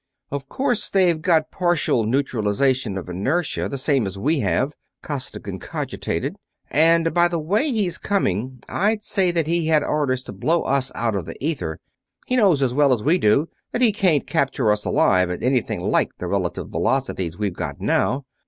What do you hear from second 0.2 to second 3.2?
"Of course, they've got partial neutralization of